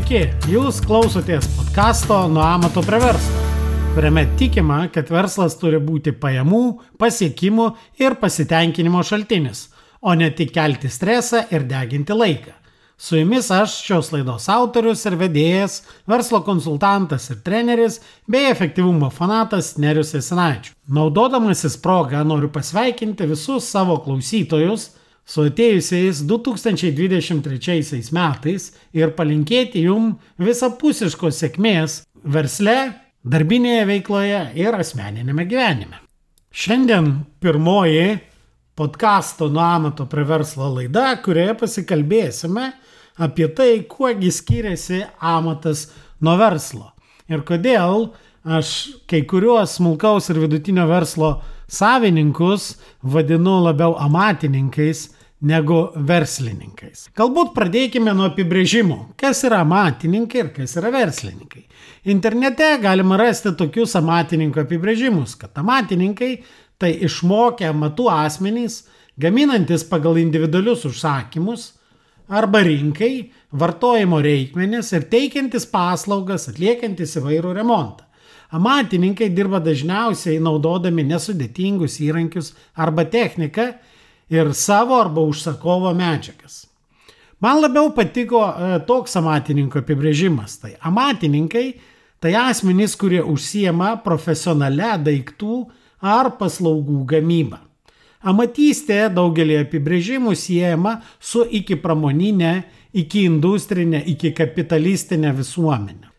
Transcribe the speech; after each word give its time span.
Sveiki, 0.00 0.30
jūs 0.48 0.78
klausotės 0.80 1.44
podkasto 1.52 2.16
Nuo 2.32 2.40
amato 2.40 2.80
prie 2.80 2.96
verslo, 3.02 3.40
kuriame 3.92 4.22
tikima, 4.40 4.78
kad 4.94 5.10
verslas 5.12 5.58
turi 5.60 5.76
būti 5.76 6.14
pajamų, 6.16 6.60
pasiekimų 6.96 7.66
ir 8.00 8.16
pasitenkinimo 8.22 9.02
šaltinis, 9.04 9.66
o 10.00 10.14
ne 10.16 10.30
tik 10.32 10.54
kelti 10.54 10.88
stresą 10.88 11.42
ir 11.52 11.66
deginti 11.68 12.16
laiką. 12.16 12.54
Su 12.96 13.18
jumis 13.20 13.50
aš 13.52 13.74
šios 13.90 14.08
laidos 14.14 14.48
autorius 14.48 15.04
ir 15.04 15.18
vedėjas, 15.20 15.82
verslo 16.08 16.40
konsultantas 16.48 17.28
ir 17.34 17.42
treneris 17.44 18.00
bei 18.24 18.48
efektyvumo 18.54 19.12
fanatas 19.12 19.74
Nerius 19.76 20.14
Esinaičių. 20.16 20.78
Naudodamasis 20.96 21.76
progą 21.84 22.24
noriu 22.24 22.48
pasveikinti 22.48 23.28
visus 23.28 23.68
savo 23.68 24.00
klausytojus 24.06 24.94
su 25.24 25.44
atėjusiais 25.46 26.24
2023 26.26 28.10
metais 28.16 28.70
ir 28.96 29.14
palinkėti 29.16 29.84
jum 29.86 30.14
visapusiškos 30.40 31.42
sėkmės 31.44 32.00
versle, 32.24 32.78
darbinėje 33.24 33.84
veikloje 33.90 34.40
ir 34.58 34.76
asmeninėme 34.76 35.46
gyvenime. 35.48 36.00
Šiandien 36.50 37.12
pirmoji 37.40 38.18
podkasto 38.74 39.48
nuo 39.52 39.62
amato 39.62 40.06
prie 40.10 40.24
verslo 40.26 40.70
laida, 40.74 41.12
kurioje 41.22 41.54
pasikalbėsime 41.60 42.72
apie 43.20 43.46
tai, 43.54 43.84
kuogi 43.88 44.32
skiriasi 44.32 45.04
amatas 45.20 45.90
nuo 46.24 46.34
verslo. 46.40 46.90
Ir 47.30 47.44
kodėl 47.46 48.08
aš 48.42 48.72
kai 49.10 49.22
kuriuos 49.28 49.76
smulkaus 49.76 50.30
ir 50.32 50.40
vidutinio 50.42 50.86
verslo 50.88 51.34
savininkus 51.70 52.72
vadinu 53.02 53.60
labiau 53.66 53.94
amatininkais 54.00 55.10
negu 55.40 55.78
verslininkais. 55.96 57.08
Galbūt 57.16 57.54
pradėkime 57.56 58.12
nuo 58.16 58.28
apibrėžimų, 58.28 58.98
kas 59.20 59.40
yra 59.48 59.62
amatininkai 59.64 60.42
ir 60.42 60.50
kas 60.56 60.76
yra 60.76 60.92
verslininkai. 60.92 61.64
Internete 62.12 62.74
galima 62.82 63.16
rasti 63.20 63.54
tokius 63.56 63.96
amatininko 63.96 64.64
apibrėžimus, 64.64 65.36
kad 65.40 65.56
amatininkai 65.62 66.32
tai 66.80 66.92
išmokę 67.06 67.68
amatų 67.70 68.08
asmenys, 68.12 68.82
gaminantis 69.20 69.84
pagal 69.88 70.20
individualius 70.20 70.84
užsakymus, 70.88 71.70
arba 72.30 72.62
rinkai, 72.64 73.30
vartojimo 73.52 74.20
reikmenis 74.22 74.92
ir 74.94 75.08
teikiantis 75.10 75.66
paslaugas, 75.70 76.48
atliekantis 76.52 77.16
įvairų 77.18 77.56
remontą. 77.56 78.06
Amatininkai 78.54 79.28
dirba 79.30 79.60
dažniausiai 79.62 80.40
naudodami 80.42 81.04
nesudėtingus 81.06 82.00
įrankius 82.02 82.52
arba 82.74 83.04
techniką 83.06 83.68
ir 84.30 84.54
savo 84.54 84.98
arba 85.00 85.20
užsakovo 85.20 85.92
medžiagas. 85.94 86.66
Man 87.40 87.62
labiau 87.62 87.88
patiko 87.96 88.42
e, 88.46 88.78
toks 88.86 89.16
amatininko 89.16 89.80
apibrėžimas. 89.80 90.58
Tai 90.60 90.74
amatininkai 90.86 91.66
tai 92.20 92.34
asmenys, 92.36 92.94
kurie 93.00 93.22
užsiema 93.24 93.94
profesionale 94.04 94.92
daiktų 95.00 95.64
ar 96.04 96.34
paslaugų 96.36 97.00
gamyba. 97.08 97.62
Amatystė 98.20 99.06
daugelį 99.16 99.62
apibrėžimų 99.62 100.34
siejama 100.36 100.98
su 101.16 101.40
iki 101.40 101.78
pramoninė, 101.80 102.52
iki 102.92 103.24
industrinė, 103.24 104.02
iki 104.12 104.34
kapitalistinė 104.36 105.32
visuomenė. 105.38 106.10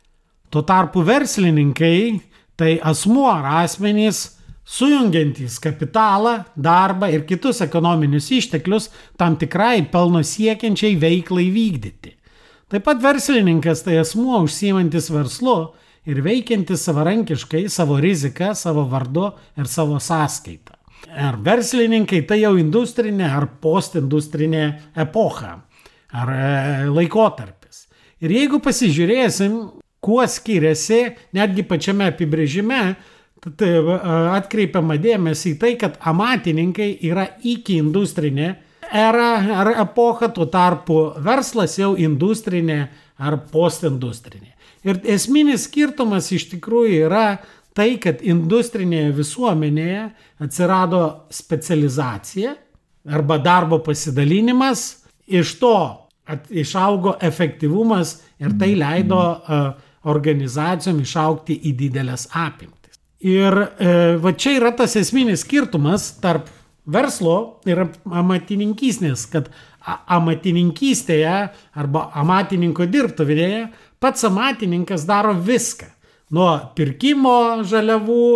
Tuo 0.50 0.66
tarpu 0.66 1.06
verslininkai 1.06 2.18
tai 2.58 2.80
asmuo 2.81 3.30
ar 3.30 3.62
asmenys 3.62 4.41
sujungiantys 4.66 5.59
kapitalą, 5.64 6.41
darbą 6.56 7.09
ir 7.12 7.25
kitus 7.30 7.62
ekonominius 7.66 8.31
išteklius 8.31 8.90
tam 9.18 9.38
tikrai 9.41 9.84
pelno 9.91 10.24
siekiančiai 10.24 10.97
veiklai 11.02 11.50
vykdyti. 11.53 12.18
Taip 12.72 12.85
pat 12.88 13.02
verslininkas 13.03 13.84
tai 13.84 13.97
asmuo 14.00 14.44
užsiimantis 14.46 15.09
verslu 15.12 15.58
ir 16.08 16.22
veikiantis 16.24 16.85
savarankiškai 16.88 17.66
savo 17.69 18.00
riziką, 18.00 18.53
savo 18.56 18.85
vardu 18.90 19.31
ir 19.59 19.68
savo 19.68 20.00
sąskaitą 20.00 20.81
ar 21.09 21.38
verslininkai, 21.44 22.24
tai 22.28 22.41
jau 22.41 22.56
industrinė 22.59 23.28
ar 23.28 23.47
postindustrinė 23.62 24.66
epocha 25.03 25.58
ar 26.12 26.34
e, 26.34 26.90
laikotarpis. 26.91 27.85
Ir 28.22 28.34
jeigu 28.35 28.62
pasižiūrėsim, 28.64 29.58
kuo 30.02 30.22
skiriasi, 30.28 31.02
netgi 31.38 31.66
pačiame 31.68 32.09
apibrėžime, 32.12 32.81
tai 33.41 33.72
atkreipiama 34.38 35.00
dėmesį 35.02 35.56
į 35.56 35.59
tai, 35.62 35.72
kad 35.81 35.97
amatininkai 36.06 36.91
yra 37.09 37.25
iki 37.41 37.79
industrinė 37.81 38.52
era 38.91 39.29
ar 39.62 39.72
epocha, 39.81 40.29
tuo 40.29 40.46
tarpu 40.52 41.00
verslas 41.24 41.78
jau 41.79 41.96
industrinė 41.97 42.84
ar 43.22 43.38
postindustrinė. 43.52 44.52
Ir 44.85 45.00
esminis 45.13 45.68
skirtumas 45.69 46.31
iš 46.34 46.50
tikrųjų 46.56 47.06
yra 47.07 47.25
tai, 47.78 47.96
kad 48.02 48.22
industrinėje 48.25 49.13
visuomenėje 49.16 50.08
atsirado 50.41 51.03
specializacija 51.34 52.56
arba 53.09 53.38
darbo 53.41 53.79
pasidalinimas, 53.81 55.06
iš 55.25 55.56
to 55.62 55.75
at, 56.29 56.50
išaugo 56.50 57.16
efektyvumas 57.22 58.19
ir 58.41 58.53
tai 58.59 58.73
leido 58.78 59.22
uh, 59.22 59.72
organizacijom 60.12 61.02
išaukti 61.02 61.62
į 61.69 61.73
didelės 61.85 62.28
apimtis. 62.34 62.81
Ir 63.22 63.54
uh, 63.54 64.18
va 64.22 64.34
čia 64.34 64.56
yra 64.58 64.72
tas 64.74 64.96
esminis 64.98 65.46
skirtumas 65.46 66.08
tarp 66.24 66.50
verslo 66.90 67.62
ir 67.70 67.84
amatininkystės, 68.09 69.28
kad 69.30 69.52
amatininkystėje 69.86 71.36
arba 71.78 72.08
amatininko 72.18 72.88
dirbtuvėje 72.90 73.68
pats 74.02 74.26
amatininkas 74.26 75.06
daro 75.09 75.34
viską 75.38 75.90
nuo 76.34 76.52
pirkimo 76.78 77.62
žaliavų, 77.68 78.28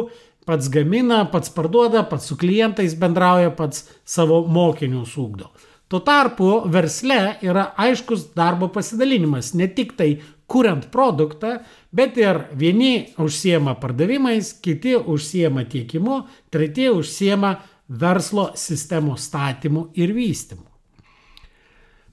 pats 0.45 0.69
gamina, 0.69 1.23
pats 1.31 1.51
parduoda, 1.53 2.03
pats 2.09 2.29
su 2.29 2.37
klientais 2.37 2.95
bendrauja, 2.99 3.53
pats 3.55 3.87
savo 4.05 4.43
mokinius 4.45 5.15
ūkdo. 5.21 5.49
Tuo 5.89 6.01
tarpu 6.01 6.63
versle 6.73 7.37
yra 7.45 7.69
aiškus 7.81 8.31
darbo 8.37 8.71
pasidalinimas, 8.73 9.53
ne 9.57 9.67
tik 9.69 9.93
tai 9.97 10.15
kuriant 10.47 10.87
produktą, 10.93 11.57
bet 11.91 12.17
ir 12.21 12.43
vieni 12.53 13.09
užsiema 13.21 13.75
pardavimais, 13.81 14.53
kiti 14.61 14.95
užsiema 14.95 15.65
tiekimu, 15.69 16.21
treti 16.53 16.89
užsiema 16.93 17.55
verslo 17.89 18.51
sistemų 18.57 19.17
statymu 19.17 19.89
ir 19.97 20.13
vystimu. 20.15 20.65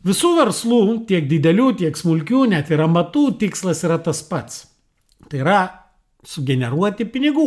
Visų 0.02 0.34
verslų, 0.40 0.82
tiek 1.06 1.28
didelių, 1.30 1.70
tiek 1.78 1.96
smulkių, 1.96 2.46
net 2.50 2.72
ir 2.74 2.82
amatų 2.82 3.28
tikslas 3.38 3.84
yra 3.86 4.00
tas 4.02 4.24
pats 4.26 4.64
Tai 5.32 5.40
yra 5.40 5.60
sugeneruoti 6.28 7.06
pinigų. 7.08 7.46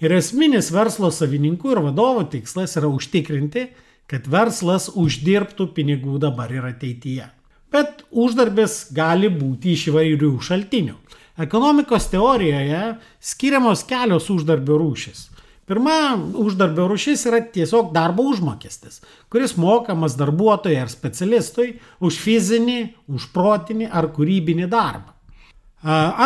Ir 0.00 0.14
esminis 0.16 0.70
verslo 0.72 1.10
savininkų 1.12 1.74
ir 1.74 1.82
vadovo 1.84 2.22
tikslas 2.32 2.78
yra 2.80 2.88
užtikrinti, 2.88 3.66
kad 4.08 4.24
verslas 4.30 4.88
uždirbtų 4.96 5.66
pinigų 5.76 6.16
dabar 6.22 6.48
ir 6.54 6.64
ateityje. 6.70 7.28
Bet 7.70 8.02
uždarbis 8.10 8.88
gali 8.94 9.30
būti 9.30 9.76
iš 9.76 9.88
įvairių 9.92 10.32
šaltinių. 10.42 10.96
Ekonomikos 11.40 12.08
teorijoje 12.10 12.96
skiriamos 13.22 13.84
kelios 13.88 14.26
uždarbio 14.32 14.76
rūšis. 14.80 15.28
Pirma 15.70 16.16
uždarbio 16.34 16.88
rūšis 16.90 17.22
yra 17.30 17.38
tiesiog 17.54 17.92
darbo 17.94 18.24
užmokestis, 18.26 18.98
kuris 19.30 19.54
mokamas 19.54 20.16
darbuotojai 20.18 20.80
ar 20.82 20.90
specialistui 20.90 21.76
už 22.02 22.18
fizinį, 22.18 22.80
už 23.06 23.28
protinį 23.30 23.86
ar 23.86 24.10
kūrybinį 24.16 24.66
darbą. 24.72 25.14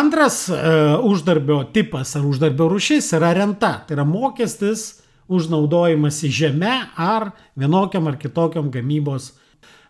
Antras 0.01 0.49
uždarbio 0.49 1.61
tipas 1.71 2.15
ar 2.17 2.25
uždarbio 2.25 2.67
rušis 2.73 3.13
yra 3.15 3.29
renta, 3.37 3.85
tai 3.85 3.95
yra 3.99 4.03
mokestis 4.09 5.03
už 5.29 5.47
naudojimąsi 5.53 6.33
žeme 6.41 6.73
ar 6.97 7.29
vienokiam 7.55 8.09
ar 8.09 8.17
kitokiam 8.17 8.73
gamybos, 8.73 9.29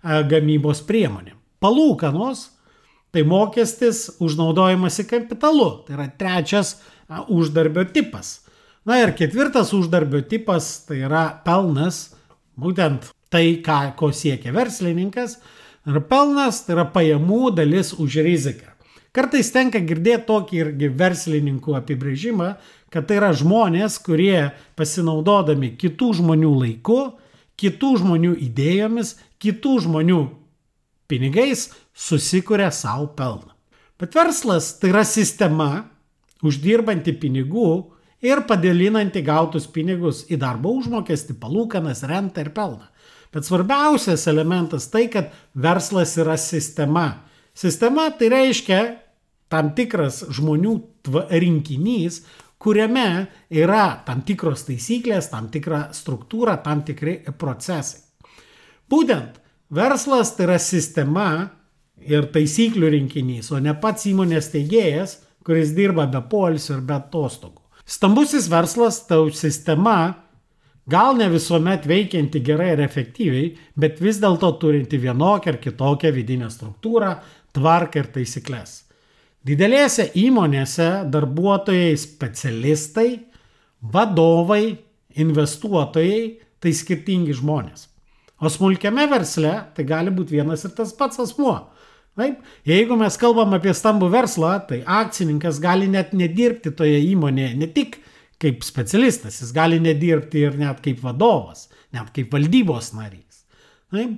gamybos 0.03 0.83
priemonėm. 0.85 1.39
Palūkanos 1.63 2.49
tai 3.15 3.23
mokestis 3.23 4.09
už 4.19 4.35
naudojimąsi 4.39 5.05
kapitalu, 5.07 5.69
tai 5.87 5.95
yra 5.95 6.07
trečias 6.19 6.75
uždarbio 7.31 7.85
tipas. 7.93 8.41
Na 8.85 8.99
ir 9.01 9.15
ketvirtas 9.17 9.71
uždarbio 9.73 10.19
tipas 10.27 10.85
tai 10.85 10.99
yra 11.07 11.29
pelnas, 11.45 12.15
būtent 12.59 13.07
tai, 13.31 13.61
ką, 13.63 13.95
ko 13.97 14.11
siekia 14.11 14.53
verslininkas. 14.55 15.39
Ir 15.87 16.01
pelnas 16.09 16.63
tai 16.65 16.75
yra 16.75 16.85
pajamų 16.91 17.55
dalis 17.55 17.93
už 17.95 18.19
riziką. 18.25 18.75
Kartais 19.15 19.47
tenka 19.55 19.79
girdėti 19.79 20.27
tokį 20.27 20.57
irgi 20.59 20.89
verslininkų 20.91 21.75
apibrėžimą, 21.77 22.49
kad 22.91 23.07
tai 23.07 23.21
yra 23.21 23.31
žmonės, 23.31 23.95
kurie 24.03 24.51
pasinaudodami 24.75 25.71
kitų 25.79 26.17
žmonių 26.19 26.51
laiku, 26.59 26.99
kitų 27.55 27.91
žmonių 28.01 28.33
idėjomis, 28.43 29.15
kitų 29.39 29.77
žmonių 29.85 30.19
pinigais 31.07 31.69
susikuria 31.93 32.71
savo 32.71 33.11
pelną. 33.17 33.53
Bet 33.99 34.15
verslas 34.15 34.73
tai 34.79 34.91
yra 34.91 35.05
sistema, 35.07 35.85
uždirbanti 36.43 37.13
pinigų 37.19 37.69
ir 38.25 38.43
padalinanti 38.49 39.23
gautus 39.23 39.69
pinigus 39.71 40.25
į 40.27 40.39
darbo 40.41 40.73
užmokestį, 40.75 41.37
palūkanas, 41.39 42.03
rentą 42.09 42.43
ir 42.43 42.51
pelną. 42.55 42.89
Bet 43.31 43.47
svarbiausias 43.47 44.27
elementas 44.31 44.89
tai, 44.91 45.07
kad 45.11 45.31
verslas 45.55 46.15
yra 46.19 46.35
sistema 46.39 47.25
Sistema 47.55 48.09
tai 48.11 48.27
reiškia 48.33 48.79
tam 49.47 49.69
tikras 49.77 50.25
žmonių 50.35 50.73
rinkinys, 51.39 52.17
kuriame 52.59 53.29
yra 53.55 54.01
tam 54.03 54.25
tikros 54.27 54.65
taisyklės, 54.67 55.29
tam 55.31 55.47
tikra 55.53 55.85
struktūra, 55.95 56.57
tam 56.65 56.83
tikri 56.83 57.21
procesai. 57.39 58.01
Būtent 58.91 59.39
verslas 59.75 60.33
tai 60.35 60.47
yra 60.49 60.57
sistema 60.61 61.29
ir 62.01 62.29
taisyklių 62.33 62.91
rinkinys, 62.95 63.51
o 63.51 63.59
ne 63.61 63.73
pats 63.81 64.07
įmonės 64.09 64.51
teigėjas, 64.53 65.19
kuris 65.45 65.73
dirba 65.77 66.07
be 66.09 66.21
polisio 66.29 66.77
ir 66.77 66.83
be 66.85 66.95
atostogų. 66.97 67.61
Stambusis 67.85 68.47
verslas, 68.49 69.03
tau 69.05 69.29
sistema, 69.29 70.15
gal 70.89 71.17
ne 71.19 71.27
visuomet 71.29 71.85
veikianti 71.85 72.41
gerai 72.45 72.71
ir 72.73 72.81
efektyviai, 72.85 73.51
bet 73.77 74.01
vis 74.01 74.17
dėlto 74.21 74.49
turinti 74.61 74.97
vienokią 75.01 75.53
ar 75.53 75.59
kitokią 75.61 76.11
vidinę 76.15 76.49
struktūrą, 76.53 77.11
tvarką 77.53 78.01
ir 78.01 78.09
taisyklės. 78.17 78.79
Didelėse 79.45 80.07
įmonėse 80.17 80.89
darbuotojai, 81.13 81.93
specialistai, 82.01 83.09
vadovai, 83.93 84.79
investuotojai 85.21 86.21
tai 86.57 86.73
skirtingi 86.73 87.35
žmonės. 87.37 87.85
O 88.45 88.51
smulkiame 88.51 89.07
versle 89.09 89.53
tai 89.75 89.85
gali 89.89 90.13
būti 90.13 90.37
vienas 90.37 90.65
ir 90.67 90.75
tas 90.77 90.93
pats 90.93 91.21
asmuo. 91.23 91.55
Taip, 92.15 92.37
jeigu 92.63 92.95
mes 92.95 93.17
kalbam 93.19 93.57
apie 93.57 93.73
stambų 93.75 94.07
verslą, 94.13 94.53
tai 94.69 94.83
akcininkas 94.87 95.57
gali 95.63 95.89
net 95.91 96.13
nedirbti 96.15 96.71
toje 96.71 97.01
įmonėje, 97.09 97.55
ne 97.59 97.67
tik 97.67 97.97
kaip 98.39 98.63
specialistas, 98.63 99.41
jis 99.41 99.51
gali 99.55 99.81
nedirbti 99.83 100.45
ir 100.45 100.55
net 100.59 100.79
kaip 100.85 101.01
vadovas, 101.03 101.65
net 101.95 102.13
kaip 102.15 102.31
valdybos 102.31 102.93
narys. 102.95 103.43
Taip, 103.91 104.15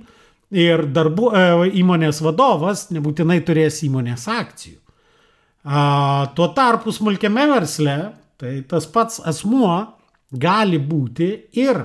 ir 0.54 0.84
darbu, 0.94 1.32
e, 1.34 1.72
įmonės 1.80 2.22
vadovas 2.22 2.86
nebūtinai 2.94 3.40
turės 3.46 3.82
įmonės 3.86 4.28
akcijų. 4.30 4.78
A, 5.66 5.80
tuo 6.38 6.48
tarpu 6.54 6.94
smulkiame 6.94 7.48
versle, 7.50 7.98
tai 8.38 8.60
tas 8.68 8.86
pats 8.86 9.18
asmuo 9.26 9.74
gali 10.30 10.78
būti 10.78 11.32
ir 11.58 11.82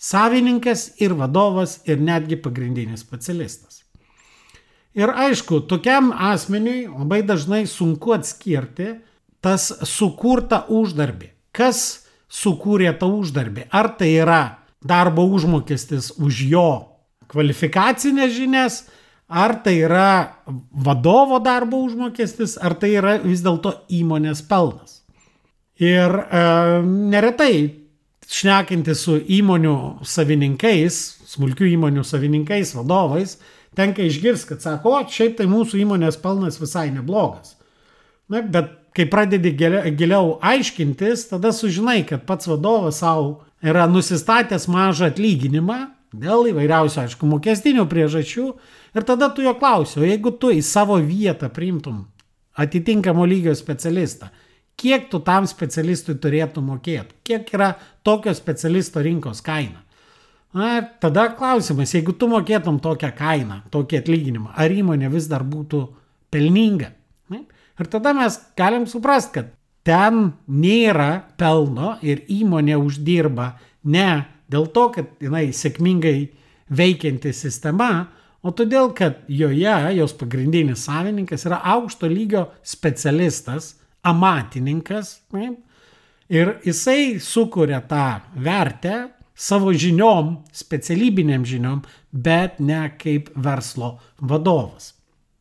savininkas, 0.00 0.94
ir 1.02 1.12
vadovas, 1.18 1.80
ir 1.84 2.00
netgi 2.00 2.40
pagrindinis 2.40 3.04
specialistas. 3.04 3.82
Ir 4.96 5.12
aišku, 5.12 5.60
tokiam 5.70 6.10
asmeniui 6.10 6.88
labai 6.88 7.20
dažnai 7.22 7.62
sunku 7.70 8.16
atskirti 8.16 8.96
tas 9.44 9.68
sukurtą 9.86 10.64
uždarbį. 10.72 11.30
Kas 11.54 12.06
sukūrė 12.30 12.90
tą 12.98 13.10
uždarbį? 13.20 13.68
Ar 13.70 13.92
tai 13.98 14.10
yra 14.24 14.40
darbo 14.82 15.26
užmokestis 15.30 16.10
už 16.18 16.42
jo 16.50 16.70
kvalifikacinės 17.30 18.32
žinias, 18.34 18.80
ar 19.30 19.60
tai 19.62 19.76
yra 19.84 20.40
vadovo 20.74 21.38
darbo 21.38 21.84
užmokestis, 21.86 22.56
ar 22.58 22.74
tai 22.74 22.96
yra 22.98 23.18
vis 23.22 23.44
dėlto 23.44 23.76
įmonės 23.94 24.42
pelnas. 24.48 25.04
Ir 25.80 26.10
e, 26.10 26.42
neretai 26.84 27.54
šnekinti 28.30 28.94
su 28.94 29.16
įmonių 29.18 29.76
savininkais, 30.06 30.98
smulkių 31.32 31.72
įmonių 31.74 32.04
savininkais, 32.06 32.74
vadovais, 32.78 33.38
tenka 33.78 34.04
išgirsti, 34.06 34.52
kad 34.52 34.62
sako, 34.62 34.94
o 34.98 35.06
šiaip 35.10 35.38
tai 35.38 35.48
mūsų 35.50 35.80
įmonės 35.84 36.18
pelnas 36.22 36.60
visai 36.60 36.88
neblogas. 36.94 37.56
Na, 38.30 38.42
bet 38.42 38.76
kai 38.94 39.06
pradedi 39.10 39.52
giliau 39.98 40.36
aiškintis, 40.42 41.28
tada 41.30 41.52
sužinai, 41.54 42.02
kad 42.06 42.26
pats 42.26 42.48
vadovas 42.50 43.00
savo 43.02 43.40
yra 43.62 43.86
nusistatęs 43.90 44.68
mažą 44.70 45.10
atlyginimą 45.10 45.80
dėl 46.10 46.50
įvairiausių, 46.50 47.04
aišku, 47.04 47.26
mokestinių 47.30 47.86
priežasčių 47.90 48.46
ir 48.96 49.06
tada 49.06 49.30
tu 49.34 49.44
jo 49.46 49.54
klausi, 49.58 50.00
o 50.00 50.06
jeigu 50.06 50.32
tu 50.38 50.50
į 50.54 50.62
savo 50.66 50.98
vietą 51.02 51.50
priimtum 51.54 52.04
atitinkamo 52.60 53.26
lygio 53.26 53.54
specialistą, 53.54 54.30
kiek 54.80 55.10
tu 55.12 55.20
tam 55.24 55.46
specialistui 55.48 56.16
turėtum 56.20 56.70
mokėti, 56.72 57.14
kiek 57.26 57.52
yra 57.56 57.74
tokio 58.06 58.32
specialisto 58.36 59.02
rinkos 59.04 59.42
kaina. 59.44 59.82
Na, 60.56 60.80
tada 61.02 61.28
klausimas, 61.38 61.92
jeigu 61.94 62.16
tu 62.18 62.26
mokėtum 62.30 62.80
tokią 62.82 63.12
kainą, 63.14 63.60
tokį 63.70 64.00
atlyginimą, 64.00 64.50
ar 64.58 64.72
įmonė 64.74 65.10
vis 65.12 65.28
dar 65.30 65.44
būtų 65.46 65.84
pelninga? 66.32 66.90
Ne? 67.30 67.44
Ir 67.78 67.90
tada 67.92 68.14
mes 68.16 68.40
galim 68.58 68.88
suprasti, 68.90 69.36
kad 69.36 69.52
ten 69.86 70.32
nėra 70.50 71.22
pelno 71.38 71.94
ir 72.02 72.24
įmonė 72.26 72.80
uždirba 72.80 73.52
ne 73.84 74.24
dėl 74.50 74.66
to, 74.74 74.88
kad 74.96 75.12
jinai 75.22 75.50
sėkmingai 75.54 76.32
veikianti 76.70 77.30
sistema, 77.34 78.08
o 78.42 78.50
todėl, 78.56 78.90
kad 78.96 79.20
joje 79.28 79.76
jos 79.94 80.16
pagrindinis 80.18 80.86
savininkas 80.88 81.46
yra 81.46 81.60
aukšto 81.76 82.10
lygio 82.10 82.48
specialistas, 82.66 83.76
amatininkas 84.06 85.20
ne? 85.36 85.54
ir 86.30 86.58
jisai 86.64 87.18
sukuria 87.20 87.80
tą 87.80 88.20
vertę 88.36 89.08
savo 89.40 89.72
žiniom, 89.72 90.36
specialybinėm 90.52 91.46
žiniom, 91.48 91.80
bet 92.12 92.60
ne 92.60 92.82
kaip 93.00 93.30
verslo 93.40 93.94
vadovas. 94.20 94.92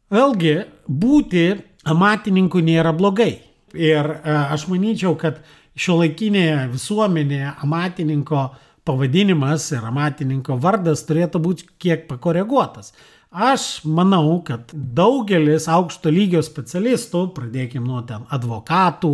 Vėlgi, 0.09 0.55
būti 0.87 1.43
amatininku 1.89 2.63
nėra 2.63 2.93
blogai. 2.95 3.33
Ir 3.75 4.07
e, 4.07 4.37
aš 4.55 4.65
manyčiau, 4.71 5.13
kad 5.19 5.43
šio 5.77 5.99
laikinėje 5.99 6.69
visuomenėje 6.71 7.53
amatininko 7.65 8.47
pavadinimas 8.87 9.67
ir 9.75 9.85
amatininko 9.85 10.57
vardas 10.63 11.03
turėtų 11.05 11.41
būti 11.43 11.67
kiek 11.81 12.07
pakoreguotas. 12.09 12.93
Aš 13.29 13.83
manau, 13.85 14.39
kad 14.41 14.71
daugelis 14.73 15.67
aukšto 15.69 16.09
lygio 16.09 16.39
specialistų, 16.41 17.27
pradėkime 17.35 17.85
nuo 17.85 17.99
ten 18.01 18.23
advokatų, 18.33 19.11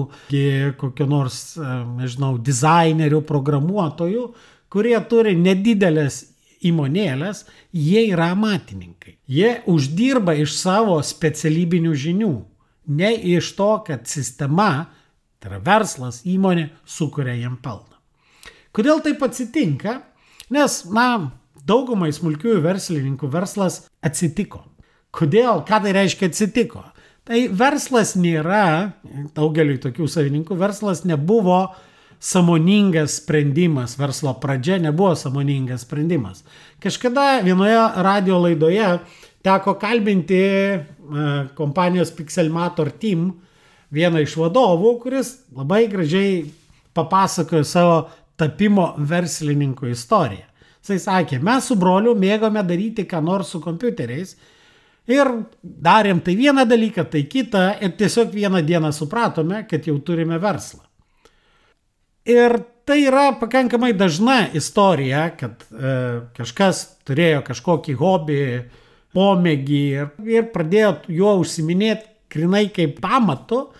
kokio 0.79 1.07
nors, 1.12 1.39
e, 1.59 1.73
nežinau, 1.97 2.38
dizainerių, 2.39 3.19
programuotojų, 3.27 4.23
kurie 4.71 4.95
turi 5.12 5.35
nedidelės 5.35 6.21
įmonėlės, 6.63 7.44
jie 7.75 8.06
yra 8.13 8.31
amatininkai. 8.38 9.17
Jie 9.27 9.57
uždirba 9.67 10.38
iš 10.39 10.56
savo 10.62 10.95
specialybinių 11.03 11.91
žinių, 11.91 12.33
ne 12.88 13.13
iš 13.35 13.51
to, 13.59 13.71
kad 13.83 14.07
sistema, 14.07 14.88
tai 15.43 15.51
yra 15.51 15.60
verslas, 15.60 16.24
įmonė, 16.24 16.69
sukuria 16.88 17.36
jam 17.36 17.60
pelną. 17.60 18.00
Kodėl 18.72 19.03
taip 19.03 19.27
atsitinka? 19.27 20.00
Nes, 20.55 20.86
na, 20.88 21.36
daugumai 21.65 22.12
smulkiųjų 22.13 22.62
verslininkų 22.63 23.29
verslas 23.34 23.84
atsitiko. 24.05 24.63
Kodėl? 25.15 25.63
Ką 25.67 25.81
tai 25.84 25.95
reiškia 25.95 26.29
atsitiko? 26.29 26.84
Tai 27.25 27.39
verslas 27.57 28.13
nėra, 28.19 28.93
daugeliu 29.34 29.79
tokių 29.81 30.05
savininkų, 30.12 30.57
verslas 30.60 31.01
nebuvo 31.10 31.72
samoningas 32.22 33.19
sprendimas, 33.22 33.95
verslo 33.98 34.36
pradžia 34.41 34.77
nebuvo 34.81 35.15
samoningas 35.17 35.88
sprendimas. 35.88 36.43
Kažkada 36.84 37.41
vienoje 37.45 37.79
radio 38.05 38.38
laidoje 38.43 38.91
teko 39.45 39.75
kalbinti 39.81 40.41
e, 40.41 40.79
kompanijos 41.57 42.13
Pixelmator 42.13 42.91
Team 43.01 43.31
vieną 43.93 44.22
iš 44.25 44.38
vadovų, 44.41 44.95
kuris 45.01 45.36
labai 45.55 45.86
gražiai 45.89 46.43
papasakojo 46.95 47.65
savo 47.65 47.98
tapimo 48.38 48.93
verslininku 48.98 49.89
istoriją. 49.89 50.45
Jisai 50.86 51.00
sakė, 51.01 51.39
mes 51.42 51.65
su 51.65 51.75
broliu 51.82 52.13
mėgome 52.13 52.62
daryti 52.62 53.08
ką 53.10 53.18
nors 53.25 53.50
su 53.56 53.62
kompiuteriais 53.63 54.36
ir 55.10 55.32
darėm 55.63 56.20
tai 56.22 56.36
vieną 56.38 56.68
dalyką, 56.70 57.08
tai 57.10 57.24
kitą 57.30 57.63
ir 57.82 57.96
tiesiog 57.98 58.30
vieną 58.34 58.62
dieną 58.65 58.92
supratome, 58.94 59.63
kad 59.70 59.88
jau 59.89 59.98
turime 60.06 60.38
verslą. 60.42 60.84
Ir 62.30 62.60
tai 62.86 63.00
yra 63.08 63.32
pakankamai 63.42 63.96
dažna 63.98 64.44
istorija, 64.54 65.32
kad 65.38 65.65
e, 65.74 65.96
kažkas 66.38 66.84
turėjo 67.06 67.42
kažkokį 67.50 67.98
hobį, 67.98 68.42
pomėgį 69.15 69.82
ir, 69.89 70.13
ir 70.38 70.48
pradėjo 70.54 70.92
juo 71.18 71.34
užsiminėti 71.42 72.13
grinai 72.36 72.68
kaip 72.74 73.00
pamatu 73.01 73.72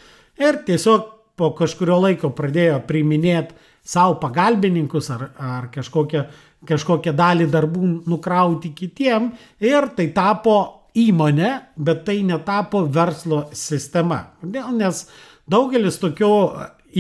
ir 0.42 0.62
tiesiog 0.66 1.12
po 1.38 1.52
kažkurio 1.58 2.00
laiko 2.02 2.32
pradėjo 2.34 2.80
priminėti 2.88 3.54
savo 3.86 4.18
pagalbininkus 4.22 5.12
ar, 5.14 5.28
ar 5.38 5.68
kažkokią, 5.74 6.24
kažkokią 6.66 7.14
dalį 7.16 7.50
darbų 7.52 7.90
nukrauti 8.10 8.72
kitiem 8.76 9.32
ir 9.64 9.90
tai 9.98 10.10
tapo 10.16 10.58
įmonė, 10.96 11.52
bet 11.76 12.06
tai 12.08 12.22
netapo 12.24 12.86
verslo 12.88 13.46
sistema. 13.54 14.22
Nes 14.42 15.06
daugelis 15.52 16.00
tokių 16.02 16.32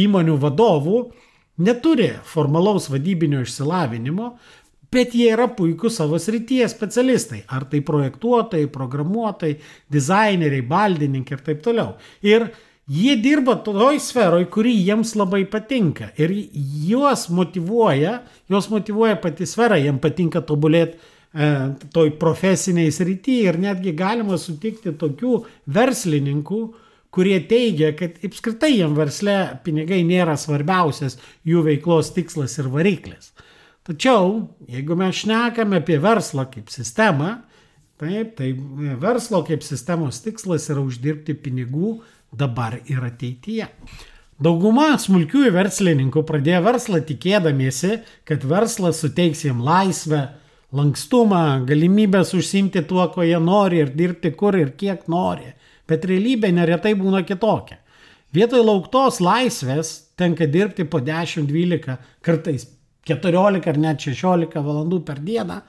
įmonių 0.05 0.35
vadovų 0.41 0.99
neturi 1.63 2.11
formalaus 2.27 2.89
vadybinio 2.91 3.45
išsilavinimo, 3.45 4.33
bet 4.91 5.15
jie 5.15 5.31
yra 5.33 5.47
puikūs 5.51 5.99
savo 5.99 6.19
srityje 6.21 6.67
specialistai. 6.71 7.41
Ar 7.51 7.65
tai 7.71 7.81
projektuotojai, 7.85 8.67
programuotojai, 8.71 9.57
dizaineriai, 9.91 10.65
baldininkai 10.67 11.37
ir 11.37 11.43
taip 11.47 11.63
toliau. 11.65 11.95
Ir 12.23 12.49
jie 12.87 13.15
dirba 13.21 13.55
toj 13.65 13.99
sferoj, 14.01 14.45
kuri 14.53 14.75
jiems 14.77 15.15
labai 15.17 15.43
patinka. 15.49 16.11
Ir 16.21 16.33
juos 16.85 17.27
motivuoja, 17.33 18.19
juos 18.49 18.69
motivuoja 18.69 19.17
pati 19.21 19.47
sfera, 19.49 19.79
jiems 19.81 20.03
patinka 20.03 20.43
tobulėti 20.45 21.13
toj 21.91 22.13
profesiniai 22.19 22.91
srity 22.95 23.41
ir 23.49 23.57
netgi 23.59 23.91
galima 23.97 24.37
sutikti 24.39 24.93
tokių 24.95 25.41
verslininkų, 25.67 26.59
kurie 27.15 27.37
teigia, 27.47 27.93
kad 27.95 28.19
apskritai 28.23 28.73
jiem 28.73 28.95
versle 28.95 29.35
pinigai 29.63 30.01
nėra 30.07 30.35
svarbiausias 30.39 31.17
jų 31.47 31.63
veiklos 31.67 32.11
tikslas 32.15 32.57
ir 32.59 32.69
variklis. 32.71 33.33
Tačiau, 33.85 34.47
jeigu 34.71 34.97
mes 34.99 35.21
šnekame 35.21 35.79
apie 35.83 35.99
verslą 36.01 36.47
kaip 36.51 36.71
sistemą, 36.73 37.37
taip, 38.01 38.33
tai 38.39 38.51
verslo 38.99 39.43
kaip 39.47 39.63
sistemos 39.63 40.23
tikslas 40.25 40.67
yra 40.73 40.83
uždirbti 40.83 41.35
pinigų 41.39 41.99
dabar 42.37 42.79
ir 42.85 43.03
ateityje. 43.05 43.69
Dauguma 44.35 44.89
smulkiųjų 44.99 45.53
verslininkų 45.55 46.25
pradėjo 46.27 46.59
verslą 46.65 46.99
tikėdamiesi, 47.07 48.01
kad 48.27 48.43
verslas 48.43 48.99
suteiks 48.99 49.45
jiems 49.45 49.63
laisvę, 49.63 50.25
lankstumą, 50.75 51.63
galimybės 51.69 52.33
užsimti 52.35 52.83
tuo, 52.89 53.05
ko 53.13 53.23
jie 53.23 53.39
nori 53.39 53.79
ir 53.79 53.93
dirbti 53.95 54.33
kur 54.35 54.57
ir 54.59 54.73
kiek 54.75 55.07
nori. 55.07 55.53
Bet 55.87 56.03
realybė 56.09 56.51
neretai 56.51 56.95
būna 56.99 57.23
kitokia. 57.23 57.79
Vietoj 58.35 58.65
lauktos 58.65 59.21
laisvės 59.23 59.93
tenka 60.19 60.49
dirbti 60.51 60.83
po 60.83 60.99
10, 60.99 61.47
12, 61.47 61.95
kartais 62.25 62.67
14 63.07 63.69
ar 63.71 63.79
net 63.79 64.03
16 64.03 64.59
valandų 64.65 64.99
per 65.07 65.21
dieną, 65.23 65.61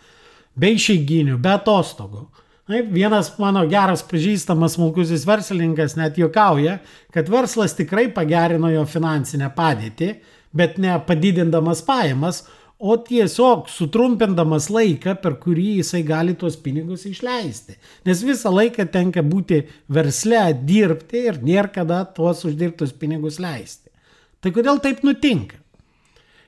be 0.59 0.73
išeiginių, 0.75 1.39
be 1.39 1.53
atostogų. 1.55 2.25
Taip, 2.67 2.89
vienas 2.91 3.29
mano 3.39 3.61
geras 3.71 4.01
pažįstamas 4.03 4.73
smulkusis 4.75 5.23
verslininkas 5.29 5.93
net 5.95 6.17
juokauja, 6.19 6.81
kad 7.15 7.29
verslas 7.31 7.77
tikrai 7.79 8.09
pagerino 8.11 8.73
jo 8.73 8.81
finansinę 8.91 9.53
padėtį, 9.55 10.09
bet 10.51 10.81
ne 10.83 10.97
padidindamas 11.07 11.85
pajamas, 11.87 12.41
o 12.79 12.97
tiesiog 12.99 13.71
sutrumpindamas 13.71 14.67
laiką, 14.75 15.15
per 15.23 15.37
kurį 15.45 15.77
jisai 15.79 16.03
gali 16.09 16.35
tuos 16.35 16.59
pinigus 16.61 17.07
išleisti. 17.07 17.79
Nes 18.05 18.25
visą 18.27 18.51
laiką 18.51 18.89
tenka 18.91 19.23
būti 19.23 19.63
versle, 19.87 20.43
dirbti 20.67 21.23
ir 21.31 21.39
nėra 21.47 21.71
kada 21.79 22.03
tuos 22.19 22.43
uždirbtus 22.51 22.91
pinigus 22.99 23.39
leisti. 23.39 23.95
Tai 24.43 24.51
kodėl 24.59 24.83
taip 24.83 25.07
nutinka? 25.07 25.63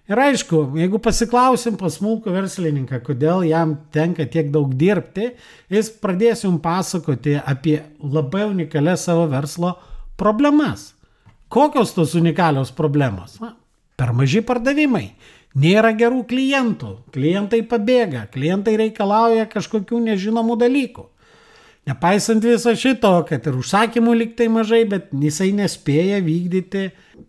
Ir 0.08 0.16
aišku, 0.16 0.62
jeigu 0.80 0.96
pasiklausim 1.04 1.74
pas 1.76 1.98
smulkų 1.98 2.32
verslininką, 2.32 3.02
kodėl 3.04 3.42
jam 3.44 3.74
tenka 3.92 4.24
tiek 4.24 4.46
daug 4.48 4.70
dirbti, 4.80 5.34
jis 5.68 5.90
pradės 6.00 6.46
jums 6.46 6.62
pasakoti 6.64 7.34
apie 7.36 7.74
labai 8.00 8.46
unikalias 8.48 9.04
savo 9.04 9.26
verslo 9.28 9.74
problemas. 10.16 10.94
Kokios 11.52 11.92
tos 11.92 12.14
unikalios 12.16 12.72
problemos? 12.72 13.36
Na, 13.42 13.52
per 14.00 14.14
maži 14.16 14.40
pardavimai. 14.40 15.10
Nėra 15.60 15.90
gerų 15.96 16.22
klientų. 16.30 16.94
Klientai 17.12 17.60
pabėga. 17.68 18.24
Klientai 18.32 18.78
reikalauja 18.80 19.44
kažkokių 19.52 20.00
nežinomų 20.06 20.56
dalykų. 20.62 21.04
Nepaisant 21.88 22.44
viso 22.44 22.72
šito, 22.76 23.12
kad 23.28 23.44
ir 23.48 23.60
užsakymų 23.60 24.16
liktai 24.22 24.48
mažai, 24.52 24.82
bet 24.88 25.12
jisai 25.12 25.50
nespėja 25.56 26.22
vykdyti 26.24 26.86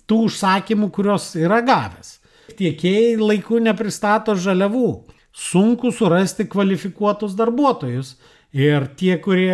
tų 0.07 0.21
užsakymų, 0.29 0.91
kurios 0.95 1.33
yra 1.39 1.59
gavęs 1.63 2.18
tiekėjai 2.57 3.15
laiku 3.21 3.59
nepristato 3.63 4.35
žaliavų. 4.39 4.89
Sunku 5.35 5.91
surasti 5.95 6.47
kvalifikuotus 6.49 7.35
darbuotojus. 7.37 8.15
Ir 8.57 8.87
tie, 8.97 9.13
kurie 9.21 9.53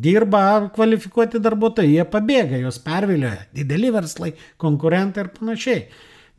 dirba 0.00 0.68
kvalifikuoti 0.74 1.40
darbuotojai, 1.40 1.94
jie 1.94 2.04
pabėga, 2.08 2.60
juos 2.60 2.80
pervilioja. 2.84 3.46
Dideli 3.56 3.92
verslai, 3.94 4.34
konkurentai 4.60 5.24
ir 5.24 5.30
panašiai. 5.38 5.82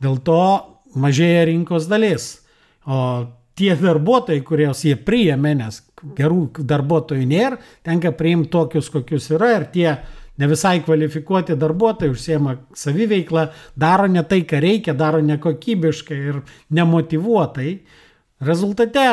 Dėl 0.02 0.20
to 0.26 0.42
mažėja 0.98 1.46
rinkos 1.50 1.88
dalis. 1.90 2.28
O 2.86 2.98
tie 3.58 3.74
darbuotojai, 3.78 4.42
kuriuos 4.46 4.84
jie 4.86 4.94
priėmė, 4.98 5.54
nes 5.58 5.82
gerų 6.16 6.48
darbuotojų 6.58 7.26
nėra, 7.28 7.60
tenka 7.86 8.12
priimti 8.16 8.50
tokius, 8.54 8.90
kokius 8.92 9.30
yra 9.34 9.52
ir 9.58 9.68
tie 9.74 9.88
ne 10.38 10.48
visai 10.48 10.80
kvalifikuoti 10.84 11.56
darbuotojai 11.60 12.12
užsiema 12.12 12.56
saviveikla, 12.76 13.46
daro 13.76 14.08
ne 14.08 14.22
tai, 14.28 14.42
ką 14.48 14.60
reikia, 14.64 14.94
daro 14.96 15.20
nekokybiškai 15.24 16.18
ir 16.32 16.40
nemotivuotai. 16.72 17.74
Rezultate 18.42 19.06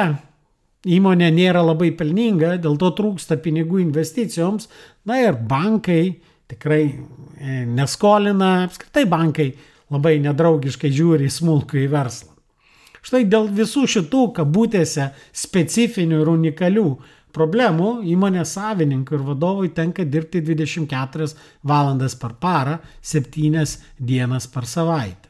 įmonė 0.88 1.30
nėra 1.36 1.62
labai 1.66 1.92
pelninga, 1.98 2.56
dėl 2.64 2.80
to 2.80 2.94
trūksta 2.96 3.38
pinigų 3.44 3.82
investicijoms, 3.84 4.70
na 5.06 5.20
ir 5.26 5.36
bankai 5.36 6.22
tikrai 6.50 6.84
e, 6.88 7.62
neskolina, 7.68 8.64
apskritai 8.66 9.06
bankai 9.10 9.52
labai 9.92 10.18
nedraugiškai 10.24 10.92
žiūri 10.94 11.28
į 11.28 11.36
smulkų 11.36 11.84
į 11.84 11.88
verslą. 11.92 12.36
Štai 13.06 13.24
dėl 13.32 13.48
visų 13.56 13.86
šitų 13.88 14.26
kabutėse 14.36 15.12
specifinių 15.32 16.20
ir 16.24 16.32
unikalių 16.34 16.90
problemų 17.36 17.90
įmonės 18.10 18.56
savininkui 18.58 19.18
ir 19.18 19.26
vadovui 19.28 19.72
tenka 19.76 20.06
dirbti 20.06 20.42
24 20.46 21.30
valandas 21.64 22.16
per 22.20 22.36
parą, 22.42 22.80
7 23.02 23.66
dienas 24.00 24.48
per 24.48 24.68
savaitę. 24.70 25.30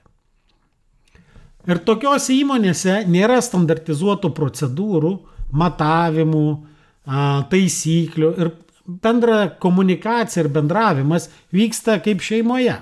Ir 1.70 1.82
tokiuose 1.86 2.34
įmonėse 2.40 3.04
nėra 3.12 3.42
standartizuotų 3.44 4.32
procedūrų, 4.34 5.12
matavimų, 5.60 6.48
taisyklių 7.52 8.30
ir 8.40 8.52
bendra 9.04 9.50
komunikacija 9.62 10.44
ir 10.44 10.52
bendravimas 10.54 11.28
vyksta 11.54 12.00
kaip 12.06 12.24
šeimoje. 12.26 12.78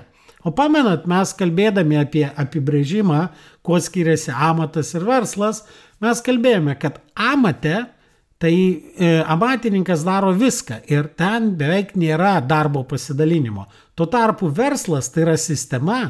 O 0.46 0.52
pamenat, 0.54 1.04
mes 1.10 1.34
kalbėdami 1.36 1.98
apie 1.98 2.24
apibrėžimą, 2.28 3.26
kuo 3.66 3.80
skiriasi 3.82 4.30
amatas 4.32 4.94
ir 4.94 5.04
verslas, 5.04 5.64
mes 6.00 6.22
kalbėjome, 6.24 6.76
kad 6.80 7.00
amate 7.12 7.88
Tai 8.38 8.54
e, 8.54 9.06
amatininkas 9.26 10.04
daro 10.06 10.30
viską 10.30 10.84
ir 10.86 11.08
ten 11.18 11.56
beveik 11.58 11.96
nėra 11.98 12.36
darbo 12.46 12.84
pasidalinimo. 12.86 13.64
Tuo 13.98 14.06
tarpu 14.06 14.46
verslas 14.54 15.10
tai 15.10 15.24
yra 15.24 15.34
sistema, 15.36 16.04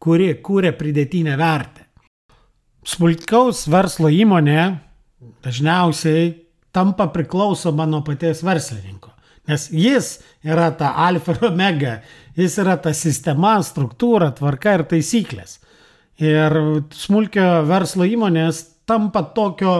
kuri 0.00 0.30
kūrė 0.40 0.72
pridėtinę 0.78 1.36
vertę. 1.36 1.84
Smulkaus 2.86 3.66
verslo 3.68 4.08
įmonė 4.08 4.62
dažniausiai 5.44 6.30
tampa 6.72 7.10
priklausoma 7.12 7.84
nuo 7.88 8.00
paties 8.06 8.40
verslininko. 8.46 9.12
Nes 9.46 9.68
jis 9.70 10.16
yra 10.46 10.70
ta 10.74 10.94
alfa 11.06 11.34
ir 11.36 11.44
omega, 11.50 11.98
jis 12.38 12.56
yra 12.62 12.78
ta 12.82 12.94
sistema, 12.96 13.58
struktūra, 13.62 14.32
tvarka 14.34 14.78
ir 14.78 14.86
taisyklės. 14.90 15.58
Ir 16.24 16.56
smulkio 16.96 17.66
verslo 17.68 18.08
įmonės 18.08 18.62
tampa 18.88 19.22
tokio 19.36 19.76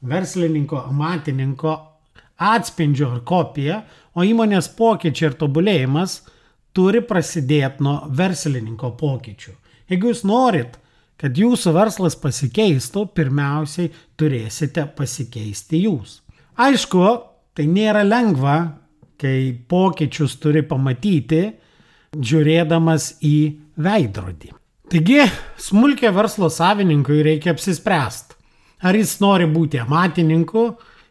verslininko, 0.00 0.80
amatininko 0.90 1.76
atspindžio 2.36 3.10
ar 3.16 3.20
kopija, 3.24 3.82
o 4.16 4.24
įmonės 4.24 4.68
pokyčiai 4.76 5.30
ir 5.30 5.36
tobulėjimas 5.40 6.18
turi 6.76 7.00
prasidėti 7.04 7.84
nuo 7.84 8.02
verslininko 8.12 8.92
pokyčių. 9.00 9.54
Jeigu 9.90 10.10
jūs 10.12 10.24
norit, 10.28 10.76
kad 11.16 11.36
jūsų 11.38 11.72
verslas 11.72 12.16
pasikeistų, 12.20 13.06
pirmiausiai 13.16 13.92
turėsite 14.20 14.84
pasikeisti 14.96 15.84
jūs. 15.86 16.20
Aišku, 16.60 17.04
tai 17.56 17.68
nėra 17.70 18.04
lengva, 18.04 18.56
kai 19.16 19.56
pokyčius 19.68 20.36
turi 20.40 20.60
pamatyti, 20.66 21.42
žiūrėdamas 22.16 23.14
į 23.24 23.36
veidrodį. 23.80 24.52
Taigi, 24.92 25.24
smulkio 25.60 26.12
verslo 26.14 26.50
savininkui 26.52 27.24
reikia 27.24 27.56
apsispręsti 27.56 28.35
Ar 28.82 28.96
jis 28.96 29.16
nori 29.20 29.46
būti 29.48 29.80
amatininku 29.80 30.66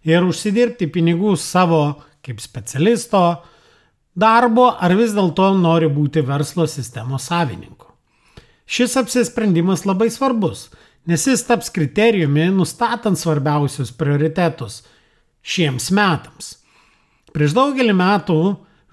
ir 0.06 0.26
užsidirbti 0.26 0.90
pinigų 0.94 1.34
savo 1.40 1.82
kaip 2.26 2.42
specialisto 2.42 3.22
darbo, 4.16 4.70
ar 4.80 4.96
vis 4.98 5.14
dėlto 5.14 5.52
nori 5.60 5.90
būti 5.92 6.24
verslo 6.26 6.66
sistemos 6.70 7.30
savininku. 7.30 7.90
Šis 8.66 8.96
apsisprendimas 8.98 9.86
labai 9.86 10.10
svarbus, 10.10 10.70
nes 11.06 11.26
jis 11.28 11.44
taps 11.46 11.70
kriterijumi 11.70 12.48
nustatant 12.54 13.20
svarbiausius 13.20 13.92
prioritetus 13.94 14.82
šiems 15.46 15.92
metams. 15.94 16.56
Prieš 17.36 17.54
daugelį 17.54 17.94
metų 17.94 18.40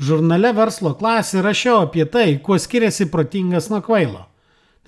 žurnale 0.03 0.51
verslo 0.57 0.93
klasė 0.99 1.41
rašiau 1.45 1.87
apie 1.87 2.05
tai, 2.05 2.37
kuo 2.43 2.59
skiriasi 2.61 3.09
protingas 3.13 3.71
nuo 3.73 3.81
kvailo. 3.85 4.27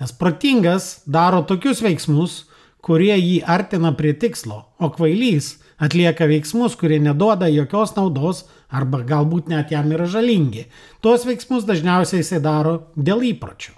Nes 0.01 0.11
protingas 0.11 0.99
daro 1.07 1.41
tokius 1.47 1.81
veiksmus, 1.81 2.43
kurie 2.85 3.15
jį 3.17 3.39
artina 3.49 3.91
prie 3.97 4.13
tikslo, 4.13 4.59
o 4.77 4.91
kvailys 4.93 5.55
atlieka 5.81 6.27
veiksmus, 6.29 6.75
kurie 6.79 6.99
neduoda 7.01 7.49
jokios 7.49 7.95
naudos 7.97 8.43
arba 8.69 9.01
galbūt 9.07 9.49
net 9.49 9.73
jam 9.73 9.89
yra 9.91 10.05
žalingi. 10.09 10.67
Tuos 11.01 11.25
veiksmus 11.25 11.65
dažniausiai 11.65 12.21
jisai 12.21 12.41
daro 12.43 12.75
dėl 12.95 13.25
įpročių. 13.31 13.73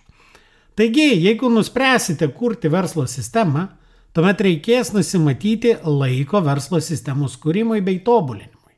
Taigi, 0.77 1.07
jeigu 1.23 1.49
nuspręsite 1.49 2.27
kurti 2.37 2.69
verslo 2.69 3.07
sistemą, 3.09 3.69
tuomet 4.13 4.43
reikės 4.45 4.91
nusimatyti 4.93 5.77
laiko 5.85 6.43
verslo 6.45 6.81
sistemos 6.83 7.39
kūrimui 7.41 7.81
bei 7.85 7.97
tobulinimui. 8.05 8.75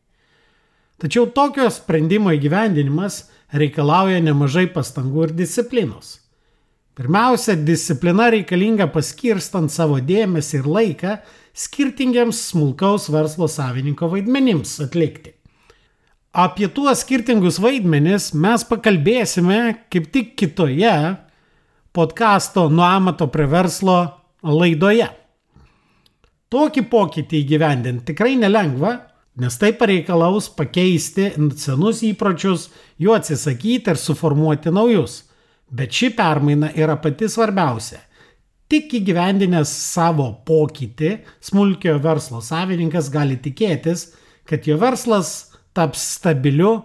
Tačiau 1.00 1.28
tokio 1.36 1.68
sprendimo 1.72 2.32
įgyvendinimas 2.36 3.26
reikalauja 3.56 4.22
nemažai 4.24 4.68
pastangų 4.72 5.28
ir 5.28 5.38
disciplinos. 5.42 6.20
Pirmiausia, 7.00 7.54
disciplina 7.56 8.26
reikalinga 8.28 8.90
paskirstant 8.92 9.72
savo 9.72 10.02
dėmesį 10.04 10.58
ir 10.58 10.66
laiką 10.68 11.14
skirtingiams 11.56 12.42
smulkaus 12.50 13.06
verslo 13.14 13.48
savininko 13.48 14.10
vaidmenims 14.12 14.74
atlikti. 14.84 15.32
Apie 16.36 16.68
tuos 16.68 17.06
skirtingus 17.06 17.62
vaidmenis 17.64 18.34
mes 18.36 18.66
pakalbėsime 18.68 19.60
kaip 19.88 20.10
tik 20.12 20.34
kitoje 20.42 20.92
podkasto 21.96 22.68
nuo 22.68 22.84
amato 22.84 23.30
prie 23.32 23.48
verslo 23.48 23.96
laidoje. 24.44 25.08
Tokį 26.52 26.84
pokytį 26.92 27.46
įgyvendinti 27.46 28.10
tikrai 28.12 28.36
nelengva, 28.44 28.92
nes 29.40 29.56
tai 29.56 29.72
pareikalaus 29.72 30.52
pakeisti 30.52 31.32
senus 31.64 32.04
įpročius, 32.12 32.68
jų 33.00 33.16
atsisakyti 33.16 33.96
ir 33.96 34.04
suformuoti 34.04 34.76
naujus. 34.76 35.29
Bet 35.72 35.94
ši 35.94 36.10
permaina 36.18 36.72
yra 36.76 36.98
pati 37.02 37.30
svarbiausia. 37.30 38.00
Tik 38.70 38.94
įgyvendinęs 39.00 39.70
savo 39.70 40.28
pokytį, 40.46 41.16
smulkiojo 41.42 41.98
verslo 42.04 42.42
savininkas 42.46 43.10
gali 43.14 43.38
tikėtis, 43.42 44.12
kad 44.46 44.66
jo 44.70 44.78
verslas 44.82 45.56
taps 45.74 46.04
stabiliu 46.18 46.76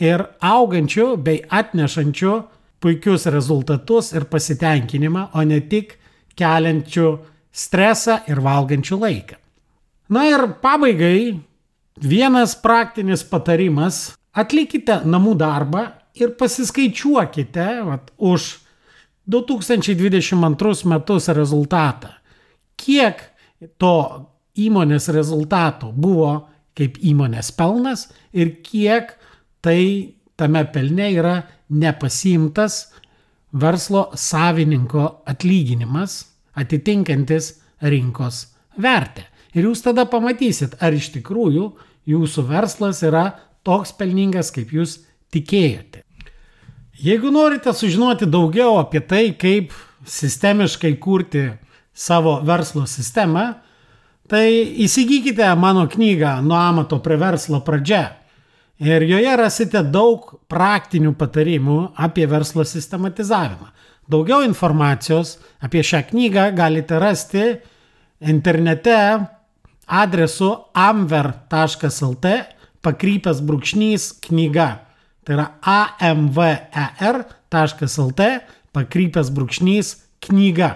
ir 0.00 0.24
augančiu 0.40 1.14
bei 1.20 1.42
atnešančiu 1.44 2.38
puikius 2.80 3.26
rezultatus 3.32 4.12
ir 4.12 4.26
pasitenkinimą, 4.28 5.30
o 5.36 5.44
ne 5.44 5.60
tik 5.60 5.96
keliančiu 6.36 7.18
stresą 7.52 8.18
ir 8.28 8.40
valgančiu 8.44 8.98
laiką. 9.00 9.36
Na 10.12 10.26
ir 10.28 10.46
pabaigai 10.60 11.40
vienas 12.00 12.54
praktinis 12.60 13.24
patarimas- 13.24 14.14
atlikite 14.42 15.00
namų 15.04 15.36
darbą 15.38 15.86
ir 16.14 16.34
pasiskaičiuokite 16.38 17.68
vat, 17.88 18.10
už 18.18 18.58
2022 19.30 20.88
metus 20.90 21.28
rezultatą. 21.28 22.12
Kiek 22.76 23.22
to 23.78 23.96
įmonės 24.60 25.08
rezultato 25.14 25.90
buvo 25.92 26.48
kaip 26.76 26.98
įmonės 27.02 27.52
pelnas 27.56 28.08
ir 28.34 28.58
kiek 28.66 29.14
tai 29.64 30.14
tame 30.36 30.64
pelne 30.74 31.10
yra 31.14 31.36
nepasimtas 31.70 32.92
verslo 33.54 34.10
savininko 34.18 35.06
atlyginimas 35.30 36.18
atitinkantis 36.58 37.54
rinkos 37.82 38.46
vertę. 38.78 39.28
Ir 39.54 39.68
jūs 39.68 39.84
tada 39.86 40.04
pamatysit, 40.10 40.76
ar 40.82 40.94
iš 40.94 41.12
tikrųjų 41.14 41.68
jūsų 42.10 42.46
verslas 42.48 43.02
yra 43.06 43.28
toks 43.64 43.94
pelningas, 43.96 44.50
kaip 44.54 44.74
jūs 44.74 44.98
tikėjote. 45.34 46.03
Jeigu 46.94 47.30
norite 47.30 47.72
sužinoti 47.74 48.26
daugiau 48.30 48.76
apie 48.78 49.00
tai, 49.02 49.32
kaip 49.34 49.72
sistemiškai 50.06 50.92
kurti 51.02 51.48
savo 51.94 52.36
verslo 52.46 52.84
sistemą, 52.86 53.54
tai 54.30 54.46
įsigykite 54.84 55.48
mano 55.58 55.88
knygą 55.90 56.38
Nuo 56.46 56.56
amato 56.56 57.00
prie 57.02 57.16
verslo 57.18 57.60
pradžia. 57.66 58.20
Ir 58.78 59.02
joje 59.06 59.34
rasite 59.38 59.82
daug 59.82 60.36
praktinių 60.50 61.14
patarimų 61.18 61.78
apie 61.98 62.26
verslo 62.30 62.64
sistematizavimą. 62.66 63.70
Daugiau 64.10 64.44
informacijos 64.46 65.38
apie 65.64 65.82
šią 65.82 66.02
knygą 66.10 66.48
galite 66.54 66.98
rasti 67.02 67.44
internete 68.20 68.96
adresu 69.86 70.50
amver.lt 70.74 72.34
pakrypęs 72.84 73.40
brūkšnys 73.42 74.10
knyga. 74.28 74.68
Tai 75.24 75.34
yra 75.38 75.46
amver.lt 76.10 77.00
pakrypęs 78.74 79.30
brūkšnys 79.34 79.94
knyga. 80.26 80.70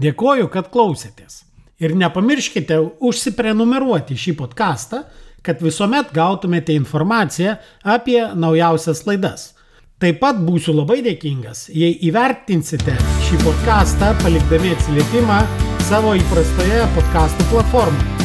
Dėkoju, 0.00 0.48
kad 0.52 0.70
klausėtės. 0.72 1.44
Ir 1.80 1.94
nepamirškite 1.96 2.76
užsiprenumeruoti 3.04 4.16
šį 4.20 4.36
podcastą, 4.40 5.04
kad 5.44 5.62
visuomet 5.64 6.12
gautumėte 6.16 6.76
informaciją 6.76 7.56
apie 7.84 8.20
naujausias 8.36 9.06
laidas. 9.08 9.54
Taip 10.00 10.20
pat 10.20 10.38
būsiu 10.40 10.72
labai 10.76 11.00
dėkingas, 11.04 11.66
jei 11.76 11.98
įvertinsite 12.08 12.94
šį 13.26 13.42
podcastą 13.44 14.14
palikdami 14.22 14.72
atsiliepimą 14.76 15.42
savo 15.90 16.16
įprastoje 16.16 16.88
podcastų 16.96 17.52
platformoje. 17.52 18.19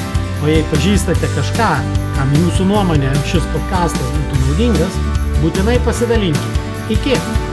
O 0.46 0.48
jei 0.48 0.62
pažįstate 0.70 1.26
kažką, 1.34 1.70
kam 2.14 2.34
jūsų 2.38 2.68
nuomonė 2.70 3.10
šis 3.32 3.48
podcastas 3.50 4.12
būtų 4.14 4.44
naudingas, 4.44 5.00
būtinai 5.42 5.80
pasidalinkite. 5.88 6.70
Iki! 6.94 7.45